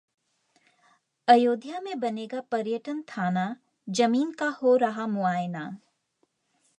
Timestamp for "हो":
4.61-4.75